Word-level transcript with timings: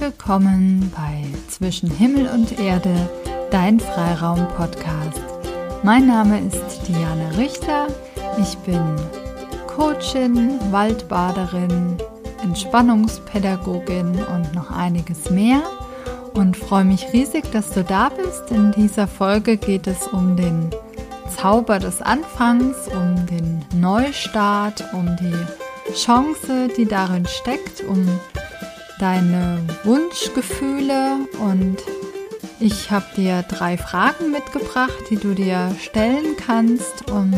willkommen 0.00 0.90
bei 0.96 1.24
Zwischen 1.50 1.90
Himmel 1.90 2.26
und 2.28 2.58
Erde, 2.58 3.10
dein 3.50 3.78
Freiraum-Podcast. 3.78 5.20
Mein 5.82 6.06
Name 6.06 6.40
ist 6.40 6.88
Diana 6.88 7.28
Richter. 7.36 7.88
Ich 8.40 8.56
bin 8.58 8.80
Coachin, 9.66 10.58
Waldbaderin, 10.70 11.98
Entspannungspädagogin 12.42 14.24
und 14.24 14.54
noch 14.54 14.70
einiges 14.70 15.28
mehr 15.28 15.60
und 16.32 16.56
freue 16.56 16.84
mich 16.84 17.12
riesig, 17.12 17.52
dass 17.52 17.70
du 17.72 17.84
da 17.84 18.08
bist. 18.08 18.50
In 18.50 18.72
dieser 18.72 19.06
Folge 19.06 19.58
geht 19.58 19.86
es 19.86 20.06
um 20.06 20.34
den 20.34 20.70
Zauber 21.36 21.78
des 21.78 22.00
Anfangs, 22.00 22.88
um 22.88 23.26
den 23.26 23.62
Neustart, 23.78 24.82
um 24.94 25.14
die 25.20 25.92
Chance, 25.92 26.68
die 26.74 26.86
darin 26.86 27.26
steckt, 27.26 27.82
um 27.86 28.08
deine 29.00 29.64
Wunschgefühle 29.84 31.26
und 31.40 31.78
ich 32.58 32.90
habe 32.90 33.06
dir 33.16 33.42
drei 33.48 33.78
Fragen 33.78 34.30
mitgebracht, 34.30 35.04
die 35.08 35.16
du 35.16 35.34
dir 35.34 35.74
stellen 35.80 36.36
kannst, 36.36 37.10
um 37.10 37.32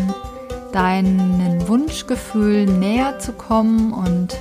deinen 0.73 1.69
Wunschgefühlen 1.69 2.81
näher 2.81 3.19
zu 3.21 3.33
kommen 3.33 3.93
und 3.93 4.37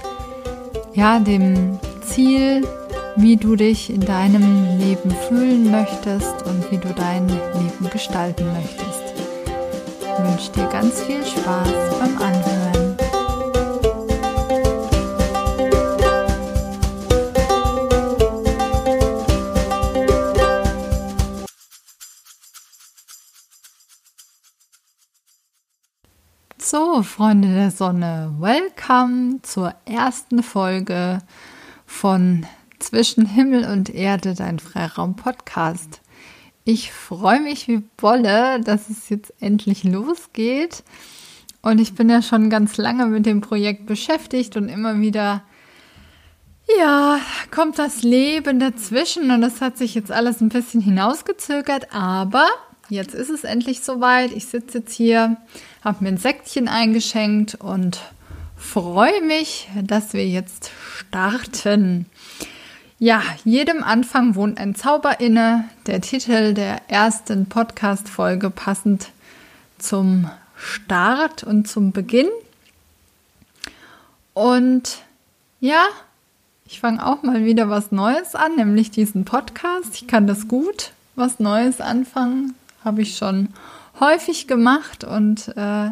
ja, 0.94 1.20
dem 1.20 1.80
Ziel, 2.04 2.68
wie 3.16 3.38
du 3.38 3.56
dich 3.56 3.92
in 3.92 4.02
deinem 4.02 4.80
Leben 4.80 5.12
fühlen 5.28 5.70
möchtest 5.70 6.46
und 6.48 6.72
wie 6.72 6.78
du 6.78 6.92
dein 6.94 7.28
Leben 7.28 7.90
gestalten 7.92 8.48
möchtest. 8.54 9.14
Ich 10.02 10.26
wünsche 10.26 10.52
dir 10.54 10.68
ganz 10.68 11.02
viel 11.04 11.24
Spaß 11.24 11.70
beim 12.00 12.18
Anhören. 12.18 12.71
So, 26.72 27.04
Freunde 27.04 27.50
der 27.50 27.70
Sonne, 27.70 28.34
welcome 28.40 29.42
zur 29.42 29.76
ersten 29.84 30.42
Folge 30.42 31.18
von 31.86 32.46
Zwischen 32.80 33.26
Himmel 33.26 33.66
und 33.66 33.94
Erde, 33.94 34.36
dein 34.36 34.58
Freiraum-Podcast. 34.58 36.00
Ich 36.64 36.94
freue 36.94 37.42
mich 37.42 37.68
wie 37.68 37.80
Bolle, 37.98 38.62
dass 38.62 38.90
es 38.90 39.10
jetzt 39.10 39.34
endlich 39.42 39.84
losgeht. 39.84 40.86
Und 41.62 41.82
ich 41.82 41.94
bin 41.94 42.10
ja 42.10 42.22
schon 42.22 42.50
ganz 42.50 42.78
lange 42.78 43.06
mit 43.08 43.26
dem 43.26 43.42
Projekt 43.42 43.86
beschäftigt 43.86 44.56
und 44.56 44.70
immer 44.70 44.98
wieder, 45.02 45.44
ja, 46.80 47.20
kommt 47.54 47.80
das 47.80 48.02
Leben 48.02 48.62
dazwischen 48.62 49.30
und 49.32 49.42
das 49.42 49.60
hat 49.60 49.78
sich 49.78 49.94
jetzt 49.94 50.10
alles 50.14 50.40
ein 50.40 50.48
bisschen 50.48 50.80
hinausgezögert, 50.80 51.94
aber 51.94 52.48
jetzt 52.92 53.16
ist 53.16 53.30
es 53.30 53.44
endlich 53.44 53.82
soweit. 53.82 54.32
Ich 54.34 54.46
sitze 54.46 54.80
jetzt 54.80 54.94
hier, 54.94 55.38
habe 55.84 56.04
mir 56.04 56.10
ein 56.10 56.18
Säckchen 56.18 56.68
eingeschenkt 56.68 57.56
und 57.56 58.00
freue 58.58 59.22
mich, 59.22 59.70
dass 59.82 60.14
wir 60.14 60.28
jetzt 60.28 60.70
starten. 60.98 62.06
Ja, 63.00 63.24
jedem 63.46 63.82
Anfang 63.82 64.36
wohnt 64.36 64.60
ein 64.60 64.76
Zauber 64.76 65.20
inne. 65.22 65.66
Der 65.88 66.02
Titel 66.02 66.54
der 66.54 66.90
ersten 66.90 67.48
Podcast-Folge 67.48 68.50
passend 68.50 69.10
zum 69.80 70.30
Start 70.56 71.44
und 71.44 71.68
zum 71.68 71.94
Beginn. 71.94 72.30
Und 74.34 75.00
ja, 75.62 75.86
ich 76.66 76.80
fange 76.80 77.06
auch 77.06 77.24
mal 77.24 77.46
wieder 77.46 77.70
was 77.70 77.92
Neues 77.92 78.36
an, 78.36 78.58
nämlich 78.58 78.92
diesen 78.92 79.26
Podcast. 79.26 79.96
Ich 79.96 80.08
kann 80.08 80.28
das 80.28 80.48
gut, 80.48 80.92
was 81.16 81.40
Neues 81.40 81.82
anfangen 81.82 82.54
habe 82.84 83.02
ich 83.02 83.18
schon 83.18 83.50
häufig 84.00 84.48
gemacht 84.48 85.04
und 85.04 85.50
äh, 85.56 85.92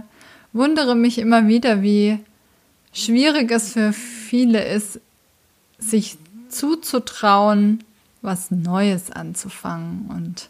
wundere 0.53 0.95
mich 0.95 1.17
immer 1.17 1.47
wieder, 1.47 1.81
wie 1.81 2.19
schwierig 2.93 3.51
es 3.51 3.73
für 3.73 3.93
viele 3.93 4.63
ist, 4.65 4.99
sich 5.77 6.17
zuzutrauen, 6.49 7.83
was 8.21 8.51
Neues 8.51 9.11
anzufangen. 9.11 10.09
Und 10.09 10.49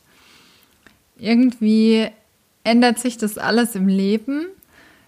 irgendwie 1.17 2.07
ändert 2.63 2.99
sich 2.99 3.17
das 3.17 3.37
alles 3.37 3.75
im 3.75 3.87
Leben, 3.87 4.45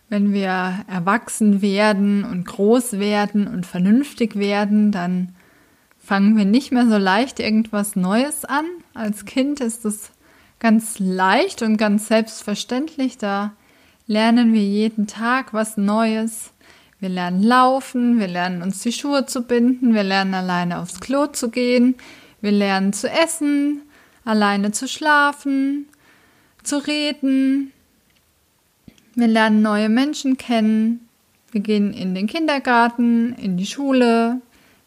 wenn 0.09 0.33
wir 0.33 0.83
erwachsen 0.87 1.61
werden 1.61 2.25
und 2.25 2.45
groß 2.45 2.99
werden 2.99 3.47
und 3.47 3.65
vernünftig 3.65 4.35
werden, 4.35 4.91
dann 4.91 5.29
fangen 6.03 6.35
wir 6.35 6.43
nicht 6.43 6.73
mehr 6.73 6.85
so 6.87 6.97
leicht 6.97 7.39
irgendwas 7.39 7.95
Neues 7.95 8.43
an. 8.43 8.65
Als 8.93 9.23
Kind 9.23 9.61
ist 9.61 9.85
es 9.85 10.11
ganz 10.61 10.99
leicht 10.99 11.63
und 11.63 11.75
ganz 11.75 12.07
selbstverständlich. 12.07 13.17
Da 13.17 13.51
lernen 14.07 14.53
wir 14.53 14.63
jeden 14.63 15.07
Tag 15.07 15.53
was 15.53 15.75
Neues. 15.75 16.51
Wir 16.99 17.09
lernen 17.09 17.41
laufen, 17.41 18.19
wir 18.19 18.27
lernen 18.27 18.61
uns 18.61 18.79
die 18.83 18.91
Schuhe 18.93 19.25
zu 19.25 19.41
binden, 19.41 19.95
wir 19.95 20.03
lernen 20.03 20.35
alleine 20.35 20.77
aufs 20.77 20.99
Klo 20.99 21.25
zu 21.25 21.49
gehen, 21.49 21.95
wir 22.41 22.51
lernen 22.51 22.93
zu 22.93 23.09
essen, 23.09 23.81
alleine 24.23 24.71
zu 24.71 24.87
schlafen, 24.87 25.87
zu 26.61 26.77
reden. 26.77 27.73
Wir 29.15 29.27
lernen 29.27 29.63
neue 29.63 29.89
Menschen 29.89 30.37
kennen. 30.37 31.07
Wir 31.51 31.61
gehen 31.61 31.91
in 31.91 32.13
den 32.13 32.27
Kindergarten, 32.27 33.33
in 33.33 33.57
die 33.57 33.65
Schule. 33.65 34.39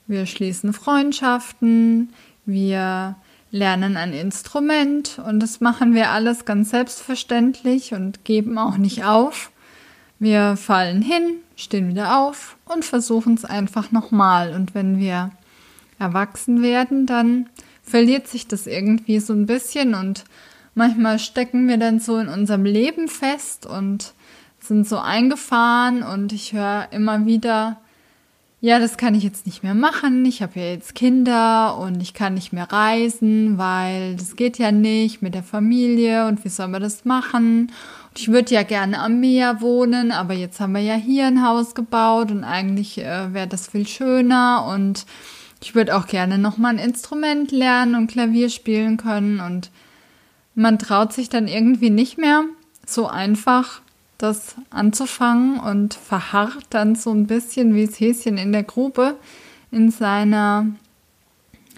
Wir 0.06 0.24
schließen 0.26 0.72
Freundschaften. 0.72 2.10
Wir 2.46 3.16
lernen 3.54 3.96
ein 3.96 4.12
Instrument 4.12 5.20
und 5.24 5.38
das 5.38 5.60
machen 5.60 5.94
wir 5.94 6.10
alles 6.10 6.44
ganz 6.44 6.70
selbstverständlich 6.70 7.94
und 7.94 8.24
geben 8.24 8.58
auch 8.58 8.78
nicht 8.78 9.04
auf. 9.04 9.52
Wir 10.18 10.56
fallen 10.56 11.02
hin, 11.02 11.36
stehen 11.54 11.88
wieder 11.88 12.18
auf 12.18 12.56
und 12.64 12.84
versuchen 12.84 13.34
es 13.34 13.44
einfach 13.44 13.92
nochmal. 13.92 14.54
Und 14.54 14.74
wenn 14.74 14.98
wir 14.98 15.30
erwachsen 16.00 16.62
werden, 16.62 17.06
dann 17.06 17.48
verliert 17.84 18.26
sich 18.26 18.48
das 18.48 18.66
irgendwie 18.66 19.20
so 19.20 19.32
ein 19.32 19.46
bisschen 19.46 19.94
und 19.94 20.24
manchmal 20.74 21.20
stecken 21.20 21.68
wir 21.68 21.76
dann 21.76 22.00
so 22.00 22.18
in 22.18 22.26
unserem 22.26 22.64
Leben 22.64 23.06
fest 23.06 23.66
und 23.66 24.14
sind 24.58 24.88
so 24.88 24.98
eingefahren 24.98 26.02
und 26.02 26.32
ich 26.32 26.54
höre 26.54 26.88
immer 26.90 27.24
wieder, 27.24 27.76
ja, 28.64 28.78
das 28.78 28.96
kann 28.96 29.14
ich 29.14 29.22
jetzt 29.22 29.44
nicht 29.44 29.62
mehr 29.62 29.74
machen. 29.74 30.24
Ich 30.24 30.40
habe 30.40 30.58
ja 30.58 30.70
jetzt 30.70 30.94
Kinder 30.94 31.76
und 31.76 32.00
ich 32.00 32.14
kann 32.14 32.32
nicht 32.32 32.50
mehr 32.54 32.72
reisen, 32.72 33.58
weil 33.58 34.16
das 34.16 34.36
geht 34.36 34.56
ja 34.56 34.72
nicht 34.72 35.20
mit 35.20 35.34
der 35.34 35.42
Familie 35.42 36.26
und 36.28 36.46
wie 36.46 36.48
soll 36.48 36.68
man 36.68 36.80
das 36.80 37.04
machen? 37.04 37.70
Und 38.08 38.18
ich 38.18 38.28
würde 38.28 38.54
ja 38.54 38.62
gerne 38.62 39.00
am 39.00 39.20
Meer 39.20 39.60
wohnen, 39.60 40.12
aber 40.12 40.32
jetzt 40.32 40.60
haben 40.60 40.72
wir 40.72 40.80
ja 40.80 40.94
hier 40.94 41.26
ein 41.26 41.46
Haus 41.46 41.74
gebaut 41.74 42.30
und 42.30 42.42
eigentlich 42.42 42.96
äh, 42.96 43.34
wäre 43.34 43.46
das 43.46 43.68
viel 43.68 43.86
schöner 43.86 44.64
und 44.66 45.04
ich 45.62 45.74
würde 45.74 45.94
auch 45.94 46.06
gerne 46.06 46.38
noch 46.38 46.56
mal 46.56 46.70
ein 46.70 46.78
Instrument 46.78 47.52
lernen 47.52 47.94
und 47.94 48.06
Klavier 48.06 48.48
spielen 48.48 48.96
können 48.96 49.40
und 49.40 49.70
man 50.54 50.78
traut 50.78 51.12
sich 51.12 51.28
dann 51.28 51.48
irgendwie 51.48 51.90
nicht 51.90 52.16
mehr 52.16 52.44
so 52.86 53.08
einfach 53.08 53.82
das 54.18 54.54
anzufangen 54.70 55.58
und 55.58 55.94
verharrt 55.94 56.66
dann 56.70 56.94
so 56.94 57.10
ein 57.10 57.26
bisschen 57.26 57.74
wie 57.74 57.86
das 57.86 57.98
Häschen 57.98 58.38
in 58.38 58.52
der 58.52 58.62
Grube 58.62 59.16
in 59.70 59.90
seiner 59.90 60.66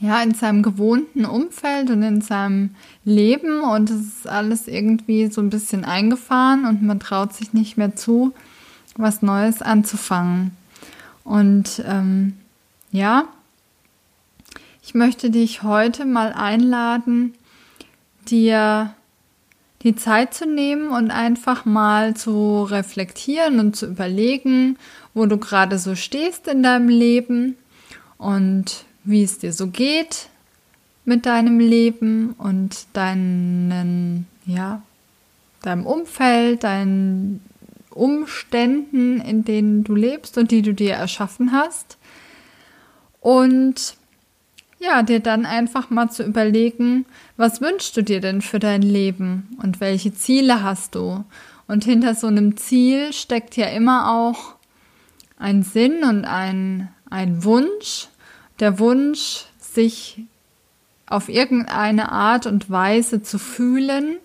ja, 0.00 0.22
in 0.22 0.34
seinem 0.34 0.62
gewohnten 0.62 1.24
Umfeld 1.24 1.90
und 1.90 2.02
in 2.02 2.20
seinem 2.20 2.74
Leben 3.04 3.62
und 3.62 3.88
es 3.88 4.00
ist 4.00 4.28
alles 4.28 4.68
irgendwie 4.68 5.28
so 5.28 5.40
ein 5.40 5.48
bisschen 5.48 5.86
eingefahren 5.86 6.66
und 6.66 6.82
man 6.82 7.00
traut 7.00 7.32
sich 7.32 7.54
nicht 7.54 7.78
mehr 7.78 7.96
zu, 7.96 8.34
was 8.96 9.22
Neues 9.22 9.62
anzufangen. 9.62 10.54
Und 11.24 11.82
ähm, 11.86 12.34
ja, 12.92 13.24
ich 14.82 14.94
möchte 14.94 15.30
dich 15.30 15.62
heute 15.62 16.04
mal 16.04 16.32
einladen, 16.32 17.34
dir 18.28 18.94
die 19.82 19.94
Zeit 19.94 20.34
zu 20.34 20.46
nehmen 20.46 20.88
und 20.88 21.10
einfach 21.10 21.64
mal 21.64 22.14
zu 22.14 22.64
reflektieren 22.64 23.60
und 23.60 23.76
zu 23.76 23.86
überlegen, 23.86 24.78
wo 25.14 25.26
du 25.26 25.36
gerade 25.36 25.78
so 25.78 25.94
stehst 25.94 26.48
in 26.48 26.62
deinem 26.62 26.88
Leben 26.88 27.56
und 28.18 28.84
wie 29.04 29.22
es 29.22 29.38
dir 29.38 29.52
so 29.52 29.68
geht 29.68 30.28
mit 31.04 31.24
deinem 31.24 31.60
Leben 31.60 32.34
und 32.36 32.86
deinen, 32.92 34.26
ja, 34.44 34.82
deinem 35.62 35.86
Umfeld, 35.86 36.64
deinen 36.64 37.40
Umständen, 37.90 39.20
in 39.20 39.44
denen 39.44 39.84
du 39.84 39.94
lebst 39.94 40.36
und 40.36 40.50
die 40.50 40.62
du 40.62 40.74
dir 40.74 40.94
erschaffen 40.94 41.52
hast. 41.52 41.96
Und 43.20 43.96
ja, 44.78 45.02
dir 45.02 45.20
dann 45.20 45.46
einfach 45.46 45.90
mal 45.90 46.10
zu 46.10 46.22
überlegen, 46.22 47.06
was 47.36 47.60
wünschst 47.60 47.96
du 47.96 48.02
dir 48.02 48.20
denn 48.20 48.42
für 48.42 48.58
dein 48.58 48.82
Leben 48.82 49.56
und 49.62 49.80
welche 49.80 50.12
Ziele 50.12 50.62
hast 50.62 50.94
du? 50.94 51.24
Und 51.66 51.84
hinter 51.84 52.14
so 52.14 52.26
einem 52.26 52.56
Ziel 52.56 53.12
steckt 53.12 53.56
ja 53.56 53.66
immer 53.66 54.12
auch 54.12 54.54
ein 55.38 55.62
Sinn 55.62 56.04
und 56.04 56.24
ein, 56.24 56.88
ein 57.10 57.44
Wunsch. 57.44 58.08
Der 58.60 58.78
Wunsch 58.78 59.44
sich 59.58 60.22
auf 61.06 61.28
irgendeine 61.28 62.10
Art 62.12 62.46
und 62.46 62.70
Weise 62.70 63.22
zu 63.22 63.38
fühlen 63.38 64.16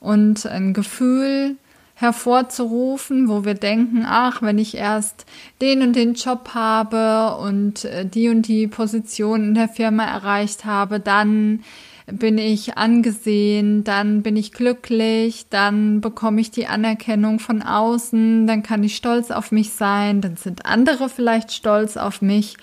und 0.00 0.46
ein 0.46 0.74
Gefühl 0.74 1.56
hervorzurufen, 1.94 3.28
wo 3.28 3.44
wir 3.44 3.54
denken, 3.54 4.04
ach, 4.06 4.42
wenn 4.42 4.58
ich 4.58 4.76
erst 4.76 5.24
den 5.60 5.82
und 5.82 5.94
den 5.94 6.14
Job 6.14 6.50
habe 6.54 7.36
und 7.36 7.84
äh, 7.84 8.04
die 8.06 8.28
und 8.28 8.48
die 8.48 8.66
Position 8.66 9.44
in 9.44 9.54
der 9.54 9.68
Firma 9.68 10.04
erreicht 10.04 10.64
habe, 10.64 11.00
dann 11.00 11.62
bin 12.06 12.38
ich 12.38 12.76
angesehen, 12.76 13.84
dann 13.84 14.22
bin 14.22 14.36
ich 14.36 14.52
glücklich, 14.52 15.46
dann 15.50 16.00
bekomme 16.00 16.40
ich 16.40 16.50
die 16.50 16.66
Anerkennung 16.66 17.38
von 17.38 17.62
außen, 17.62 18.46
dann 18.46 18.62
kann 18.62 18.82
ich 18.82 18.96
stolz 18.96 19.30
auf 19.30 19.52
mich 19.52 19.72
sein, 19.72 20.20
dann 20.20 20.36
sind 20.36 20.66
andere 20.66 21.08
vielleicht 21.08 21.52
stolz 21.52 21.96
auf 21.96 22.20
mich. 22.20 22.56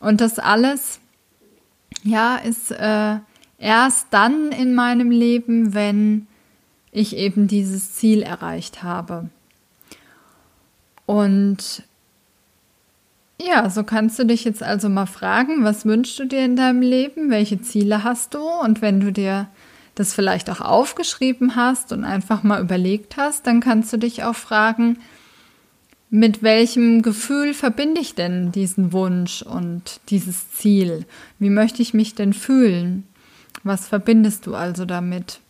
Und 0.00 0.20
das 0.20 0.38
alles, 0.38 1.00
ja, 2.02 2.36
ist 2.36 2.72
äh, 2.72 3.16
erst 3.58 4.08
dann 4.10 4.50
in 4.52 4.74
meinem 4.74 5.10
Leben, 5.10 5.74
wenn 5.74 6.26
ich 6.96 7.16
eben 7.16 7.46
dieses 7.46 7.92
Ziel 7.92 8.22
erreicht 8.22 8.82
habe. 8.82 9.28
Und 11.04 11.82
ja, 13.40 13.68
so 13.68 13.84
kannst 13.84 14.18
du 14.18 14.24
dich 14.24 14.44
jetzt 14.44 14.62
also 14.62 14.88
mal 14.88 15.06
fragen, 15.06 15.62
was 15.62 15.84
wünschst 15.84 16.18
du 16.18 16.24
dir 16.24 16.44
in 16.44 16.56
deinem 16.56 16.80
Leben, 16.80 17.30
welche 17.30 17.60
Ziele 17.60 18.02
hast 18.02 18.32
du 18.34 18.40
und 18.40 18.80
wenn 18.80 19.00
du 19.00 19.12
dir 19.12 19.48
das 19.94 20.14
vielleicht 20.14 20.48
auch 20.48 20.60
aufgeschrieben 20.60 21.54
hast 21.54 21.92
und 21.92 22.04
einfach 22.04 22.42
mal 22.42 22.62
überlegt 22.62 23.16
hast, 23.18 23.46
dann 23.46 23.60
kannst 23.60 23.92
du 23.92 23.98
dich 23.98 24.24
auch 24.24 24.34
fragen, 24.34 24.98
mit 26.08 26.42
welchem 26.42 27.02
Gefühl 27.02 27.52
verbinde 27.52 28.00
ich 28.00 28.14
denn 28.14 28.52
diesen 28.52 28.92
Wunsch 28.92 29.42
und 29.42 30.00
dieses 30.08 30.50
Ziel? 30.50 31.04
Wie 31.38 31.50
möchte 31.50 31.82
ich 31.82 31.92
mich 31.92 32.14
denn 32.14 32.32
fühlen? 32.32 33.06
Was 33.64 33.88
verbindest 33.88 34.46
du 34.46 34.54
also 34.54 34.86
damit? 34.86 35.40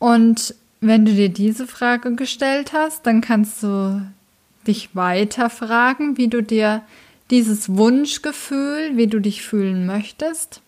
Und 0.00 0.54
wenn 0.80 1.04
du 1.04 1.12
dir 1.12 1.28
diese 1.28 1.66
Frage 1.66 2.16
gestellt 2.16 2.72
hast, 2.72 3.06
dann 3.06 3.20
kannst 3.20 3.62
du 3.62 4.02
dich 4.66 4.96
weiter 4.96 5.50
fragen, 5.50 6.16
wie 6.16 6.28
du 6.28 6.42
dir 6.42 6.82
dieses 7.30 7.76
Wunschgefühl, 7.76 8.96
wie 8.96 9.06
du 9.06 9.20
dich 9.20 9.42
fühlen 9.42 9.84
möchtest, 9.86 10.62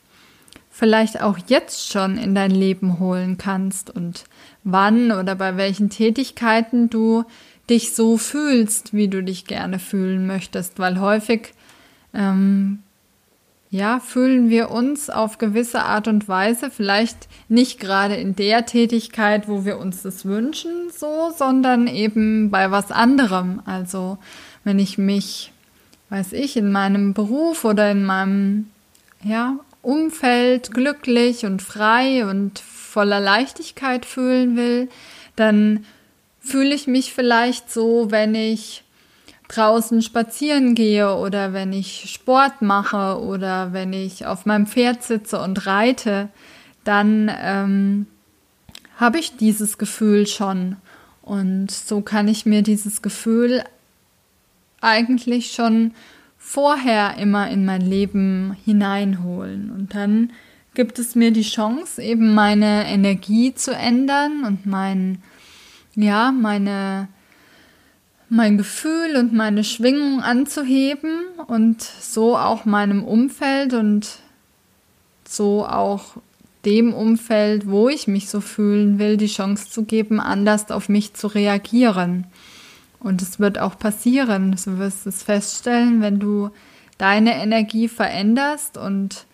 vielleicht 0.71 1.23
auch 1.23 1.39
jetzt 1.47 1.91
schon 1.91 2.19
in 2.19 2.35
dein 2.35 2.51
Leben 2.51 2.99
holen 2.99 3.39
kannst 3.39 3.89
und 3.89 4.25
wann 4.65 5.11
oder 5.11 5.35
bei 5.35 5.57
welchen 5.57 5.89
Tätigkeiten 5.89 6.91
du 6.91 7.25
dich 7.71 7.95
so 7.95 8.19
fühlst, 8.19 8.93
wie 8.93 9.09
du 9.09 9.23
dich 9.23 9.47
gerne 9.47 9.79
fühlen 9.79 10.27
möchtest, 10.27 10.79
weil 10.79 11.01
häufig 11.01 11.55
ähm, 12.13 12.81
ja, 13.73 14.01
fühlen 14.01 14.51
wir 14.51 14.71
uns 14.71 15.09
auf 15.09 15.39
gewisse 15.39 15.83
Art 15.85 16.07
und 16.07 16.29
Weise, 16.29 16.71
vielleicht 16.71 17.27
nicht 17.49 17.81
gerade 17.81 18.17
in 18.17 18.37
der 18.37 18.67
Tätigkeit, 18.67 19.49
wo 19.49 19.65
wir 19.65 19.79
uns 19.79 20.03
das 20.03 20.27
wünschen, 20.27 20.91
so, 20.95 21.33
sondern 21.35 21.87
eben 21.87 22.51
bei 22.51 22.71
was 22.71 22.93
anderem. 22.93 23.63
Also, 23.65 24.19
wenn 24.63 24.79
ich 24.79 24.99
mich, 24.99 25.53
weiß 26.11 26.35
ich, 26.35 26.59
in 26.59 26.71
meinem 26.71 27.15
Beruf 27.15 27.65
oder 27.65 27.91
in 27.91 28.05
meinem, 28.05 28.69
ja, 29.25 29.57
Umfeld 29.81 30.71
glücklich 30.73 31.47
und 31.47 31.63
frei 31.63 32.27
und 32.27 32.59
voller 32.59 33.21
Leichtigkeit 33.21 34.05
fühlen 34.05 34.55
will, 34.55 34.91
dann 35.35 35.87
fühle 36.41 36.75
ich 36.75 36.87
mich 36.87 37.15
vielleicht 37.15 37.73
so, 37.73 38.11
wenn 38.11 38.35
ich 38.35 38.85
draußen 39.49 40.03
spazieren 40.03 40.75
gehe 40.75 41.15
oder 41.15 41.53
wenn 41.53 41.73
ich 41.73 42.11
Sport 42.11 42.63
mache 42.63 43.21
oder 43.21 43.73
wenn 43.73 43.93
ich 43.93 44.27
auf 44.27 44.47
meinem 44.47 44.67
Pferd 44.67 45.03
sitze 45.03 45.41
und 45.41 45.67
reite, 45.67 46.29
dann 46.85 47.31
ähm, 47.41 48.07
habe 48.97 49.19
ich 49.19 49.37
dieses 49.37 49.79
Gefühl 49.79 50.27
schon. 50.27 50.77
Und 51.23 51.71
so 51.71 52.01
kann 52.01 52.29
ich 52.29 52.47
mir 52.47 52.63
dieses 52.63 53.03
Gefühl 53.03 53.63
eigentlich 54.81 55.53
schon 55.53 55.93
vorher 56.39 57.17
immer 57.19 57.49
in 57.51 57.65
mein 57.65 57.83
Leben 57.83 58.57
hineinholen. 58.65 59.71
Und 59.71 59.95
dann 59.95 60.33
gibt 60.75 60.99
es 60.99 61.15
mir 61.15 61.31
die 61.31 61.43
Chance, 61.43 62.03
eben 62.03 62.35
meine 62.35 62.87
Energie 62.87 63.55
zu 63.55 63.73
ändern 63.73 64.45
und 64.45 64.67
mein, 64.67 65.23
ja, 65.95 66.33
meine 66.33 67.09
mein 68.33 68.57
Gefühl 68.57 69.17
und 69.17 69.35
meine 69.35 69.63
Schwingung 69.63 70.23
anzuheben 70.23 71.19
und 71.49 71.83
so 71.83 72.39
auch 72.39 72.65
meinem 72.65 73.05
Umfeld 73.05 73.75
und 73.75 74.09
so 75.29 75.67
auch 75.67 76.17
dem 76.65 76.95
Umfeld, 76.95 77.69
wo 77.69 77.91
ich 77.91 78.09
mich 78.09 78.31
so 78.31 78.41
fühlen 78.41 78.99
will, 78.99 79.19
die 79.19 79.27
Chance 79.27 79.69
zu 79.69 79.85
geben, 79.85 80.19
anders 80.19 80.71
auf 80.71 80.89
mich 80.89 81.13
zu 81.13 81.27
reagieren. 81.27 82.27
Und 83.01 83.21
es 83.21 83.39
wird 83.39 83.59
auch 83.59 83.79
passieren. 83.79 84.57
Du 84.65 84.79
wirst 84.79 85.07
es 85.07 85.23
feststellen, 85.23 86.01
wenn 86.01 86.19
du 86.19 86.49
deine 86.97 87.35
Energie 87.35 87.89
veränderst 87.89 88.79
und 88.79 89.27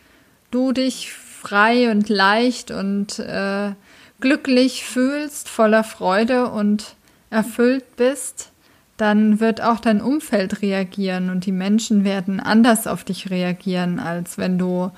du 0.51 0.73
dich 0.73 1.13
frei 1.13 1.93
und 1.93 2.09
leicht 2.09 2.73
und 2.73 3.21
äh, 3.21 3.75
glücklich 4.19 4.85
fühlst, 4.85 5.49
voller 5.49 5.85
Freude 5.85 6.49
und 6.49 6.97
erfüllt 7.31 7.97
bist, 7.97 8.51
dann 8.99 9.41
wird 9.41 9.63
auch 9.63 9.81
dein 9.81 10.01
Umfeld 10.03 10.61
reagieren 10.61 11.31
und 11.31 11.47
die 11.47 11.53
Menschen 11.53 12.05
werden 12.05 12.41
anders 12.41 12.87
auf 12.87 13.05
dich 13.05 13.31
reagieren, 13.31 14.01
als 14.01 14.37
wenn 14.39 14.59
du 14.59 14.91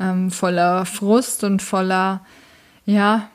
ähm, 0.00 0.30
voller 0.30 0.84
Frust 0.84 1.44
und 1.44 1.62
voller, 1.62 2.20
ja, 2.84 3.28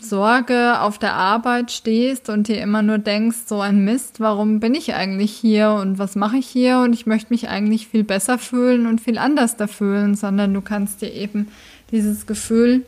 Sorge 0.00 0.80
auf 0.80 0.98
der 0.98 1.14
Arbeit 1.14 1.70
stehst 1.70 2.28
und 2.28 2.48
dir 2.48 2.60
immer 2.60 2.82
nur 2.82 2.98
denkst, 2.98 3.38
so 3.46 3.60
ein 3.60 3.84
Mist, 3.84 4.20
warum 4.20 4.60
bin 4.60 4.74
ich 4.74 4.94
eigentlich 4.94 5.32
hier 5.32 5.70
und 5.70 5.98
was 5.98 6.14
mache 6.14 6.36
ich 6.36 6.46
hier? 6.46 6.80
Und 6.80 6.92
ich 6.92 7.06
möchte 7.06 7.32
mich 7.32 7.48
eigentlich 7.48 7.88
viel 7.88 8.04
besser 8.04 8.38
fühlen 8.38 8.86
und 8.86 9.00
viel 9.00 9.18
anders 9.18 9.56
da 9.56 9.66
fühlen, 9.66 10.14
sondern 10.14 10.52
du 10.52 10.60
kannst 10.60 11.00
dir 11.00 11.12
eben 11.12 11.48
dieses 11.90 12.26
Gefühl 12.26 12.84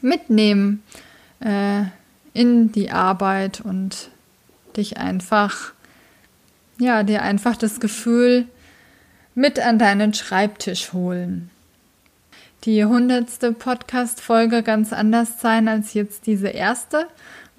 mitnehmen 0.00 0.82
äh, 1.40 1.82
in 2.32 2.72
die 2.72 2.90
Arbeit 2.90 3.60
und 3.60 4.10
dich 4.76 4.96
einfach, 4.96 5.72
ja, 6.78 7.02
dir 7.02 7.22
einfach 7.22 7.56
das 7.56 7.80
Gefühl 7.80 8.46
mit 9.34 9.58
an 9.58 9.78
deinen 9.78 10.14
Schreibtisch 10.14 10.92
holen. 10.92 11.50
Die 12.64 12.84
hundertste 12.84 13.52
Podcast-Folge 13.52 14.62
ganz 14.62 14.92
anders 14.92 15.40
sein 15.40 15.66
als 15.66 15.94
jetzt 15.94 16.26
diese 16.26 16.48
erste 16.48 17.06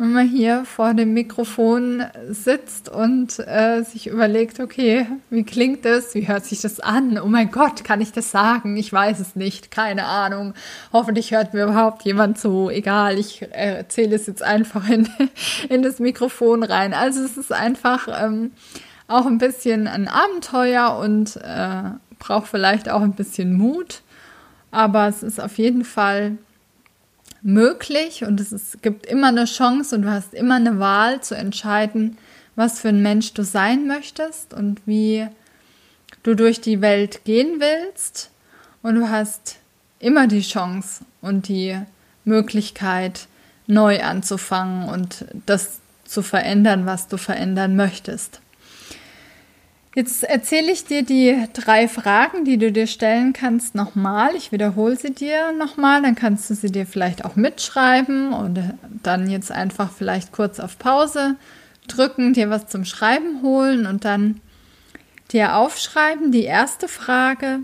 wenn 0.01 0.13
man 0.13 0.27
hier 0.27 0.65
vor 0.65 0.95
dem 0.95 1.13
Mikrofon 1.13 2.03
sitzt 2.27 2.89
und 2.89 3.37
äh, 3.37 3.83
sich 3.83 4.07
überlegt, 4.07 4.59
okay, 4.59 5.05
wie 5.29 5.43
klingt 5.43 5.85
das? 5.85 6.15
Wie 6.15 6.27
hört 6.27 6.43
sich 6.43 6.59
das 6.59 6.79
an? 6.79 7.19
Oh 7.23 7.27
mein 7.27 7.51
Gott, 7.51 7.83
kann 7.83 8.01
ich 8.01 8.11
das 8.11 8.31
sagen? 8.31 8.77
Ich 8.77 8.91
weiß 8.91 9.19
es 9.19 9.35
nicht, 9.35 9.69
keine 9.69 10.05
Ahnung. 10.05 10.55
Hoffentlich 10.91 11.29
hört 11.29 11.53
mir 11.53 11.65
überhaupt 11.65 12.01
jemand 12.01 12.39
zu. 12.39 12.71
Egal, 12.71 13.19
ich 13.19 13.43
äh, 13.43 13.75
erzähle 13.77 14.15
es 14.15 14.25
jetzt 14.25 14.41
einfach 14.41 14.89
in, 14.89 15.07
in 15.69 15.83
das 15.83 15.99
Mikrofon 15.99 16.63
rein. 16.63 16.95
Also 16.95 17.21
es 17.21 17.37
ist 17.37 17.53
einfach 17.53 18.07
ähm, 18.23 18.53
auch 19.07 19.27
ein 19.27 19.37
bisschen 19.37 19.87
ein 19.87 20.07
Abenteuer 20.07 20.97
und 20.97 21.35
äh, 21.35 21.91
braucht 22.17 22.47
vielleicht 22.47 22.89
auch 22.89 23.01
ein 23.01 23.13
bisschen 23.13 23.53
Mut. 23.53 24.01
Aber 24.71 25.07
es 25.07 25.21
ist 25.21 25.39
auf 25.39 25.59
jeden 25.59 25.85
Fall 25.85 26.39
möglich 27.41 28.23
und 28.23 28.39
es 28.39 28.51
ist, 28.51 28.81
gibt 28.81 29.05
immer 29.05 29.27
eine 29.27 29.45
Chance 29.45 29.95
und 29.95 30.03
du 30.03 30.11
hast 30.11 30.33
immer 30.33 30.55
eine 30.55 30.79
Wahl 30.79 31.21
zu 31.21 31.35
entscheiden, 31.35 32.17
was 32.55 32.79
für 32.79 32.89
ein 32.89 33.01
Mensch 33.01 33.33
du 33.33 33.43
sein 33.43 33.87
möchtest 33.87 34.53
und 34.53 34.81
wie 34.85 35.27
du 36.23 36.35
durch 36.35 36.61
die 36.61 36.81
Welt 36.81 37.23
gehen 37.25 37.59
willst. 37.59 38.29
Und 38.83 38.95
du 38.95 39.09
hast 39.09 39.57
immer 39.99 40.27
die 40.27 40.41
Chance 40.41 41.05
und 41.21 41.47
die 41.47 41.79
Möglichkeit, 42.25 43.27
neu 43.67 44.01
anzufangen 44.01 44.89
und 44.89 45.25
das 45.45 45.79
zu 46.03 46.21
verändern, 46.21 46.85
was 46.85 47.07
du 47.07 47.17
verändern 47.17 47.75
möchtest. 47.75 48.40
Jetzt 49.93 50.23
erzähle 50.23 50.71
ich 50.71 50.85
dir 50.85 51.03
die 51.03 51.37
drei 51.51 51.89
Fragen, 51.89 52.45
die 52.45 52.57
du 52.57 52.71
dir 52.71 52.87
stellen 52.87 53.33
kannst, 53.33 53.75
nochmal. 53.75 54.35
Ich 54.37 54.53
wiederhole 54.53 54.95
sie 54.95 55.11
dir 55.11 55.51
nochmal, 55.51 56.01
dann 56.01 56.15
kannst 56.15 56.49
du 56.49 56.53
sie 56.53 56.71
dir 56.71 56.85
vielleicht 56.85 57.25
auch 57.25 57.35
mitschreiben 57.35 58.31
und 58.31 58.57
dann 59.03 59.29
jetzt 59.29 59.51
einfach 59.51 59.91
vielleicht 59.91 60.31
kurz 60.31 60.61
auf 60.61 60.79
Pause 60.79 61.35
drücken, 61.89 62.31
dir 62.31 62.49
was 62.49 62.67
zum 62.67 62.85
Schreiben 62.85 63.41
holen 63.41 63.85
und 63.85 64.05
dann 64.05 64.39
dir 65.33 65.57
aufschreiben. 65.57 66.31
Die 66.31 66.43
erste 66.43 66.87
Frage 66.87 67.59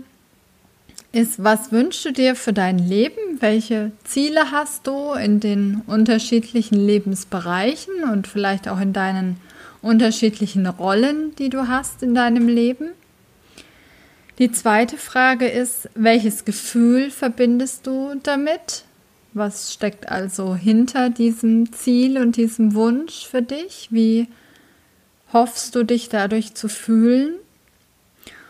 ist, 1.12 1.42
was 1.42 1.72
wünschst 1.72 2.04
du 2.04 2.12
dir 2.12 2.36
für 2.36 2.52
dein 2.52 2.78
Leben? 2.78 3.40
Welche 3.40 3.92
Ziele 4.04 4.50
hast 4.52 4.86
du 4.86 5.14
in 5.14 5.40
den 5.40 5.82
unterschiedlichen 5.86 6.78
Lebensbereichen 6.78 8.04
und 8.12 8.26
vielleicht 8.26 8.68
auch 8.68 8.80
in 8.80 8.92
deinen 8.92 9.40
unterschiedlichen 9.82 10.66
Rollen, 10.66 11.34
die 11.36 11.50
du 11.50 11.68
hast 11.68 12.02
in 12.02 12.14
deinem 12.14 12.48
Leben. 12.48 12.90
Die 14.38 14.52
zweite 14.52 14.96
Frage 14.96 15.48
ist, 15.48 15.88
welches 15.94 16.44
Gefühl 16.44 17.10
verbindest 17.10 17.86
du 17.86 18.14
damit? 18.22 18.84
Was 19.34 19.74
steckt 19.74 20.08
also 20.08 20.54
hinter 20.54 21.10
diesem 21.10 21.72
Ziel 21.72 22.18
und 22.18 22.36
diesem 22.36 22.74
Wunsch 22.74 23.26
für 23.26 23.42
dich? 23.42 23.88
Wie 23.90 24.28
hoffst 25.32 25.74
du 25.74 25.84
dich 25.84 26.08
dadurch 26.08 26.54
zu 26.54 26.68
fühlen? 26.68 27.34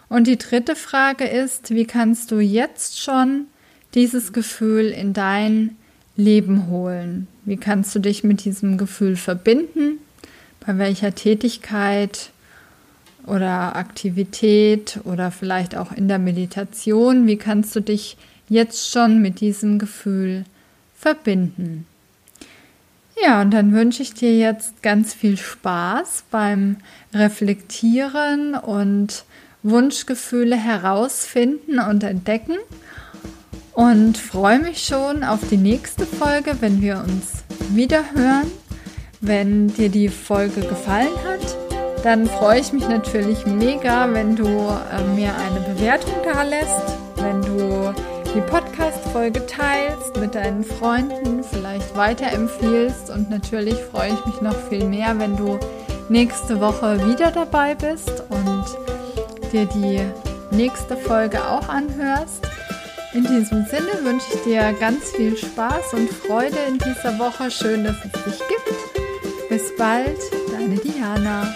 Und 0.08 0.26
die 0.26 0.38
dritte 0.38 0.76
Frage 0.76 1.25
ist, 1.25 1.70
wie 1.70 1.85
kannst 1.85 2.30
du 2.30 2.38
jetzt 2.38 3.00
schon 3.00 3.47
dieses 3.94 4.32
Gefühl 4.32 4.87
in 4.87 5.12
dein 5.12 5.76
Leben 6.16 6.68
holen? 6.68 7.28
Wie 7.44 7.56
kannst 7.56 7.94
du 7.94 7.99
dich 7.99 8.25
mit 8.25 8.44
diesem 8.44 8.78
Gefühl 8.78 9.16
verbinden? 9.16 9.99
Bei 10.68 10.76
welcher 10.76 11.14
Tätigkeit 11.14 12.28
oder 13.25 13.75
Aktivität 13.75 15.00
oder 15.04 15.30
vielleicht 15.30 15.75
auch 15.75 15.92
in 15.92 16.08
der 16.08 16.18
Meditation? 16.18 17.26
Wie 17.26 17.38
kannst 17.38 17.75
du 17.75 17.80
dich 17.80 18.18
jetzt 18.50 18.90
schon 18.90 19.22
mit 19.22 19.40
diesem 19.40 19.78
Gefühl 19.78 20.44
verbinden? 20.94 21.87
Ja, 23.25 23.40
und 23.40 23.52
dann 23.52 23.72
wünsche 23.72 24.02
ich 24.02 24.12
dir 24.12 24.37
jetzt 24.37 24.82
ganz 24.82 25.14
viel 25.14 25.38
Spaß 25.38 26.25
beim 26.30 26.76
Reflektieren 27.14 28.54
und 28.54 29.25
Wunschgefühle 29.62 30.56
herausfinden 30.56 31.78
und 31.78 32.04
entdecken. 32.04 32.58
Und 33.72 34.18
freue 34.18 34.58
mich 34.58 34.84
schon 34.84 35.25
auf 35.25 35.40
die 35.48 35.56
nächste 35.56 36.04
Folge, 36.04 36.58
wenn 36.60 36.82
wir 36.82 36.98
uns 36.98 37.42
wieder 37.70 38.04
hören. 38.12 38.67
Wenn 39.20 39.66
dir 39.66 39.88
die 39.88 40.08
Folge 40.08 40.60
gefallen 40.60 41.08
hat, 41.26 42.04
dann 42.04 42.26
freue 42.26 42.60
ich 42.60 42.72
mich 42.72 42.88
natürlich 42.88 43.44
mega, 43.46 44.12
wenn 44.12 44.37
du 44.37 44.46
äh, 44.46 45.02
mir 45.16 45.34
eine 45.34 45.75
Bewertung 45.75 46.14
da 46.22 46.42
lässt, 46.44 46.96
wenn 47.16 47.42
du 47.42 47.92
die 48.32 48.40
Podcast-Folge 48.42 49.44
teilst 49.46 50.16
mit 50.20 50.37
deinen 50.37 50.62
Freunden, 50.62 51.42
vielleicht 51.42 51.96
weiterempfiehlst 51.96 53.10
und 53.10 53.28
natürlich 53.28 53.75
freue 53.90 54.10
ich 54.10 54.26
mich 54.26 54.40
noch 54.40 54.56
viel 54.68 54.84
mehr, 54.84 55.18
wenn 55.18 55.37
du 55.37 55.58
nächste 56.08 56.60
Woche 56.60 57.04
wieder 57.08 57.32
dabei 57.32 57.75
bist 57.75 58.22
und 58.28 58.64
dir 59.52 59.66
die 59.66 60.00
nächste 60.56 60.96
Folge 60.96 61.44
auch 61.44 61.68
anhörst. 61.68 62.46
In 63.14 63.22
diesem 63.22 63.64
Sinne 63.64 64.04
wünsche 64.04 64.26
ich 64.32 64.42
dir 64.42 64.72
ganz 64.78 65.10
viel 65.10 65.37
Spaß 65.37 65.94
und 65.94 66.08
Freude 66.08 66.58
in 66.68 66.78
dieser 66.78 67.18
Woche. 67.18 67.50
Schön, 67.50 67.82
dass 67.82 67.96
es 67.96 68.25
dich 68.25 68.38
gibt. 68.46 69.07
Bis 69.48 69.74
bald, 69.76 70.18
deine 70.52 70.76
Diana. 70.76 71.46